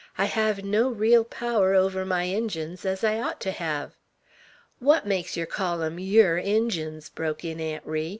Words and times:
"I 0.17 0.25
have 0.25 0.63
no 0.65 0.89
real 0.89 1.23
power 1.23 1.75
over 1.75 2.05
my 2.07 2.25
Indians, 2.25 2.87
as 2.87 3.03
I 3.03 3.19
ought 3.19 3.39
to 3.41 3.51
have." 3.51 3.91
"What 4.79 5.05
makes 5.05 5.37
yer 5.37 5.45
call 5.45 5.83
'em 5.83 5.99
yeour 5.99 6.39
Injuns?" 6.39 7.07
broke 7.07 7.45
in 7.45 7.59
Aunt 7.61 7.85
Ri. 7.85 8.09